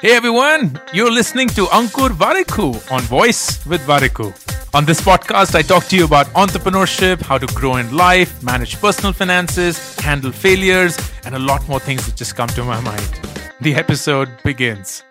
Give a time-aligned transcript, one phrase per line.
[0.00, 4.32] Hey everyone, you're listening to Ankur Warikoo on Voice with Warikoo.
[4.74, 8.80] On this podcast, I talk to you about entrepreneurship, how to grow in life, manage
[8.80, 13.20] personal finances, handle failures, and a lot more things that just come to my mind.
[13.60, 15.02] The episode begins.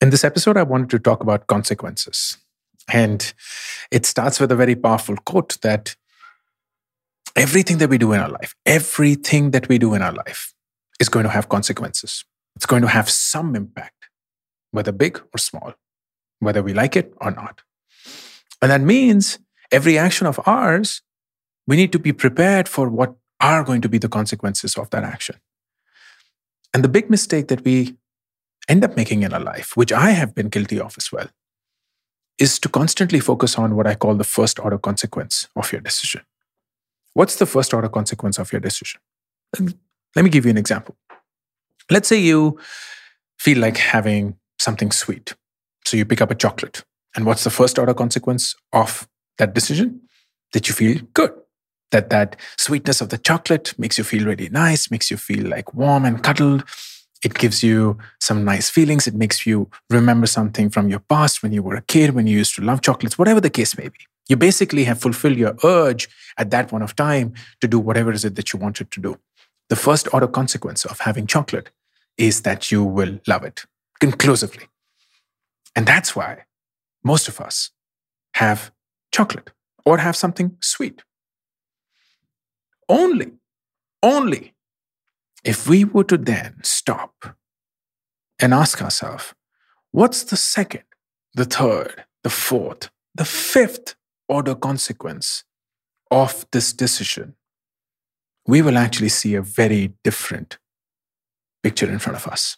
[0.00, 2.38] In this episode, I wanted to talk about consequences.
[2.92, 3.32] And
[3.90, 5.96] it starts with a very powerful quote that
[7.34, 10.52] everything that we do in our life, everything that we do in our life
[11.00, 12.24] is going to have consequences.
[12.54, 14.08] It's going to have some impact,
[14.70, 15.74] whether big or small,
[16.40, 17.62] whether we like it or not.
[18.62, 19.38] And that means
[19.70, 21.02] every action of ours,
[21.66, 25.04] we need to be prepared for what are going to be the consequences of that
[25.04, 25.36] action.
[26.72, 27.96] And the big mistake that we
[28.68, 31.28] end up making in our life, which I have been guilty of as well,
[32.38, 36.22] is to constantly focus on what I call the first order consequence of your decision.
[37.14, 39.00] What's the first order consequence of your decision?
[40.16, 40.96] Let me give you an example.
[41.90, 42.58] Let's say you
[43.38, 45.34] feel like having something sweet.
[45.84, 46.82] So you pick up a chocolate.
[47.14, 49.06] And what's the first order consequence of
[49.38, 50.00] that decision?
[50.52, 51.32] That you feel good.
[51.92, 55.74] That that sweetness of the chocolate makes you feel really nice, makes you feel like
[55.74, 56.64] warm and cuddled.
[57.22, 59.06] It gives you some nice feelings.
[59.06, 62.38] It makes you remember something from your past when you were a kid, when you
[62.38, 63.98] used to love chocolates, whatever the case may be.
[64.28, 68.16] You basically have fulfilled your urge at that point of time to do whatever it
[68.16, 69.18] is that you wanted to do.
[69.68, 71.70] The first order consequence of having chocolate
[72.16, 73.64] is that you will love it
[74.00, 74.66] conclusively.
[75.74, 76.44] And that's why
[77.04, 77.70] most of us
[78.34, 78.70] have
[79.12, 79.50] chocolate
[79.84, 81.02] or have something sweet.
[82.88, 83.32] Only,
[84.02, 84.54] only
[85.44, 87.36] if we were to then stop
[88.38, 89.34] and ask ourselves,
[89.92, 90.84] what's the second,
[91.34, 93.94] the third, the fourth, the fifth
[94.28, 95.44] order consequence
[96.10, 97.34] of this decision,
[98.46, 100.58] we will actually see a very different
[101.62, 102.56] picture in front of us.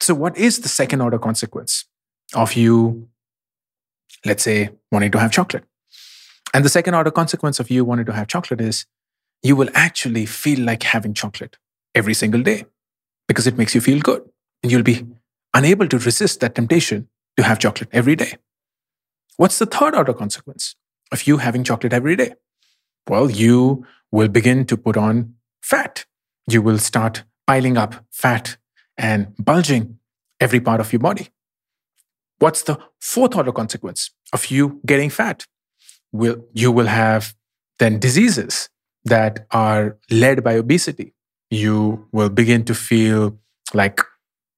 [0.00, 1.86] So, what is the second order consequence
[2.34, 3.08] of you,
[4.24, 5.64] let's say, wanting to have chocolate?
[6.52, 8.86] And the second order consequence of you wanting to have chocolate is
[9.42, 11.56] you will actually feel like having chocolate
[11.94, 12.64] every single day
[13.28, 14.22] because it makes you feel good.
[14.62, 15.06] And you'll be
[15.54, 18.36] unable to resist that temptation to have chocolate every day.
[19.36, 20.74] What's the third order consequence
[21.12, 22.34] of you having chocolate every day?
[23.10, 26.04] Well, you will begin to put on fat.
[26.46, 28.56] You will start piling up fat
[28.96, 29.98] and bulging
[30.38, 31.26] every part of your body.
[32.38, 35.44] What's the fourth order consequence of you getting fat?
[36.12, 37.34] Will, you will have
[37.80, 38.68] then diseases
[39.04, 41.12] that are led by obesity.
[41.50, 43.40] You will begin to feel
[43.74, 44.00] like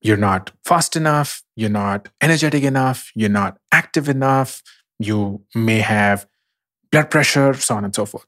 [0.02, 4.62] you're not fast enough, you're not energetic enough, you're not active enough,
[4.98, 6.26] you may have
[6.90, 8.26] blood pressure, so on and so forth.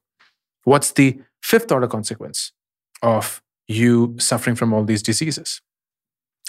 [0.64, 2.52] What's the fifth order consequence
[3.02, 5.60] of you suffering from all these diseases?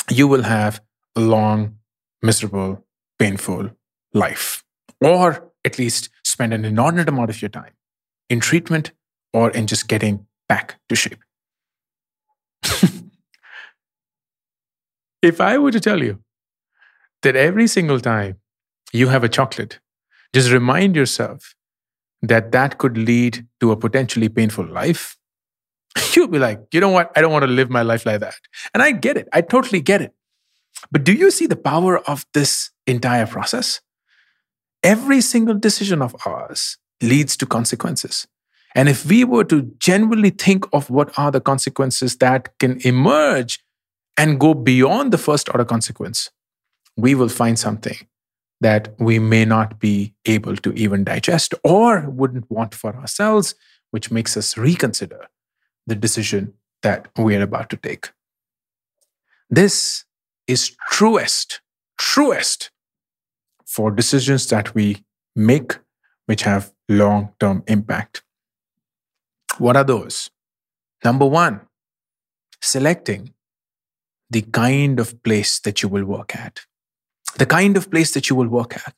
[0.10, 0.82] You will have
[1.16, 1.78] a long,
[2.22, 2.86] miserable,
[3.20, 3.72] painful
[4.14, 4.64] life,
[5.02, 7.74] or at least spend an inordinate amount of your time
[8.30, 8.92] in treatment
[9.34, 11.20] or in just getting back to shape.
[15.22, 16.20] if I were to tell you
[17.24, 18.38] that every single time
[18.94, 19.80] you have a chocolate,
[20.34, 21.55] just remind yourself
[22.28, 25.18] that that could lead to a potentially painful life,
[26.14, 27.12] you'll be like, you know what?
[27.16, 28.36] I don't want to live my life like that.
[28.74, 29.28] And I get it.
[29.34, 30.14] I totally get it.
[30.92, 33.82] But do you see the power of this entire process?
[34.84, 38.28] Every single decision of ours leads to consequences.
[38.76, 43.60] And if we were to genuinely think of what are the consequences that can emerge
[44.18, 46.30] and go beyond the first order consequence,
[46.98, 47.96] we will find something
[48.66, 53.54] that we may not be able to even digest or wouldn't want for ourselves,
[53.92, 55.28] which makes us reconsider
[55.86, 58.10] the decision that we are about to take.
[59.52, 60.06] This
[60.48, 61.62] is truest,
[62.00, 62.72] truest
[63.68, 65.06] for decisions that we
[65.36, 65.78] make
[66.26, 68.24] which have long term impact.
[69.60, 70.32] What are those?
[71.04, 71.62] Number one,
[72.64, 73.36] selecting
[74.32, 76.62] the kind of place that you will work at
[77.36, 78.94] the kind of place that you will work at.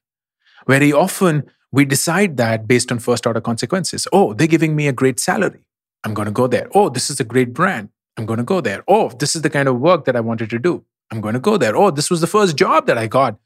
[0.68, 4.08] Very often, we decide that based on first order consequences.
[4.12, 5.66] Oh, they're giving me a great salary.
[6.04, 6.68] I'm going to go there.
[6.74, 7.90] Oh, this is a great brand.
[8.18, 8.84] I'm going to go there.
[8.88, 10.84] Oh, this is the kind of work that I wanted to do.
[11.12, 11.76] I'm going to go there.
[11.76, 13.38] Oh, this was the first job that I got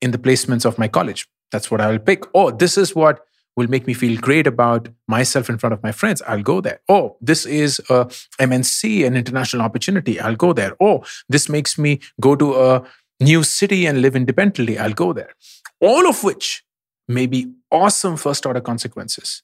[0.00, 1.28] in the placements of my college.
[1.52, 2.24] That's what I will pick.
[2.34, 3.24] Oh, this is what
[3.56, 6.22] will make me feel great about myself in front of my friends.
[6.22, 6.80] I'll go there.
[6.88, 8.04] Oh, this is a
[8.40, 10.20] MNC, an international opportunity.
[10.20, 10.76] I'll go there.
[10.80, 12.84] Oh, this makes me go to a
[13.20, 15.34] new city and live independently, I'll go there.
[15.80, 16.64] All of which
[17.06, 19.42] may be awesome first order consequences.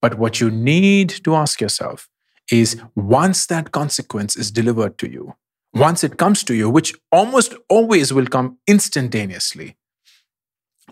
[0.00, 2.08] But what you need to ask yourself
[2.50, 5.36] is once that consequence is delivered to you,
[5.74, 9.76] once it comes to you, which almost always will come instantaneously,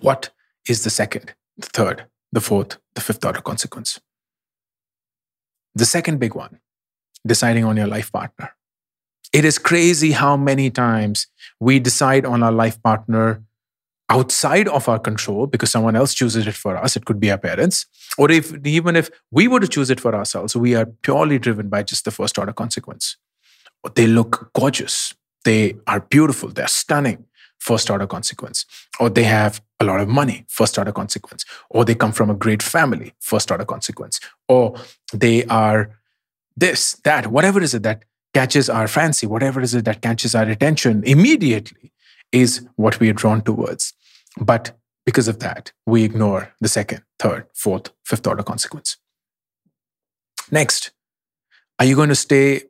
[0.01, 0.31] what
[0.69, 4.01] is the second, the third, the fourth, the fifth order consequence?
[5.75, 6.61] The second big one,
[7.27, 8.51] deciding on your life partner.
[9.33, 11.27] It is crazy how many times
[11.61, 13.43] we decide on our life partner
[14.09, 16.97] outside of our control because someone else chooses it for us.
[16.97, 17.87] It could be our parents.
[18.19, 21.69] Or if even if we were to choose it for ourselves, we are purely driven
[21.69, 23.17] by just the first order consequence.
[23.95, 25.15] They look gorgeous.
[25.45, 26.49] They are beautiful.
[26.49, 27.25] They're stunning.
[27.59, 28.65] First order consequence.
[28.99, 30.45] Or they have a lot of money.
[30.49, 31.45] First order consequence.
[31.71, 33.15] Or they come from a great family.
[33.21, 34.19] First order consequence.
[34.49, 34.77] Or
[35.13, 35.91] they are
[36.57, 38.05] this, that, whatever is it that
[38.35, 41.93] catches our fancy, whatever is it that catches our attention immediately
[42.33, 43.93] is what we are drawn towards.
[44.41, 44.73] But
[45.05, 48.97] because of that, we ignore the second, third, fourth, fifth order consequence.
[50.51, 50.93] Next,
[51.79, 52.63] are you going to stay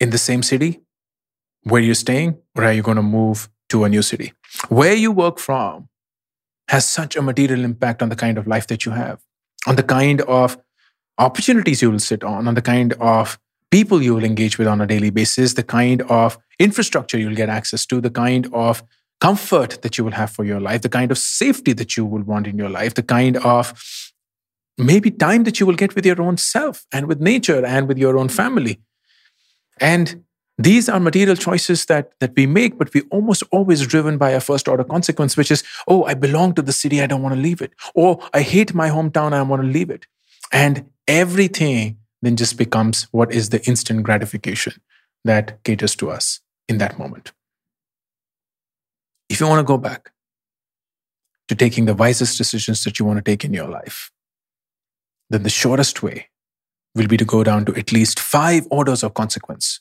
[0.00, 0.80] in the same city
[1.64, 4.32] where you're staying, or are you going to move to a new city?
[4.68, 5.88] Where you work from
[6.68, 9.20] has such a material impact on the kind of life that you have,
[9.66, 10.58] on the kind of
[11.18, 13.38] opportunities you will sit on, on the kind of
[13.70, 17.48] people you will engage with on a daily basis, the kind of infrastructure you'll get
[17.48, 18.82] access to, the kind of
[19.20, 22.22] comfort that you will have for your life, the kind of safety that you will
[22.22, 24.12] want in your life, the kind of
[24.78, 27.98] maybe time that you will get with your own self and with nature and with
[27.98, 28.80] your own family.
[29.80, 30.24] And
[30.56, 34.40] these are material choices that, that we make, but we almost always driven by a
[34.40, 37.40] first order consequence, which is, oh, I belong to the city, I don't want to
[37.40, 37.72] leave it.
[37.94, 40.06] Or I hate my hometown, I want to leave it.
[40.52, 44.74] And everything then just becomes what is the instant gratification
[45.24, 47.32] that caters to us in that moment.
[49.28, 50.10] If you want to go back
[51.48, 54.10] to taking the wisest decisions that you want to take in your life,
[55.30, 56.28] then the shortest way
[56.94, 59.80] will be to go down to at least five orders of consequence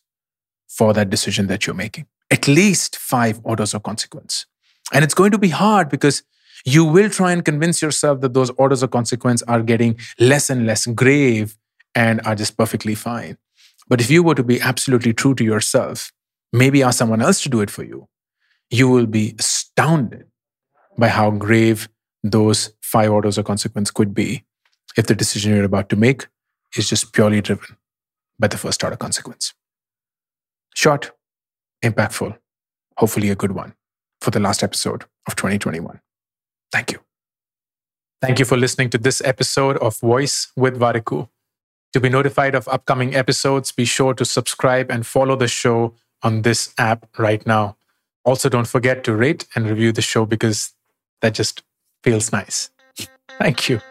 [0.67, 2.05] for that decision that you're making.
[2.29, 4.45] At least five orders of consequence.
[4.93, 6.23] And it's going to be hard because
[6.65, 10.65] you will try and convince yourself that those orders of consequence are getting less and
[10.65, 11.55] less grave
[11.95, 13.37] and are just perfectly fine.
[13.87, 16.11] But if you were to be absolutely true to yourself,
[16.51, 18.07] maybe ask someone else to do it for you,
[18.69, 20.25] you will be astounded
[20.97, 21.87] by how grave
[22.23, 24.43] those five orders of consequence could be
[24.97, 26.27] if the decision you're about to make
[26.75, 27.77] is just purely driven
[28.39, 29.53] by the first order consequence.
[30.75, 31.11] Short,
[31.83, 32.37] impactful,
[32.97, 33.73] hopefully a good one
[34.21, 36.01] for the last episode of 2021.
[36.71, 36.99] Thank you.
[38.21, 41.29] Thank you for listening to this episode of Voice with Warikoo.
[41.97, 46.43] To be notified of upcoming episodes, be sure to subscribe and follow the show on
[46.43, 47.75] this app right now.
[48.23, 50.75] Also, don't forget to rate and review the show because
[51.21, 51.63] that just
[52.03, 52.69] feels nice.
[53.39, 53.81] Thank you.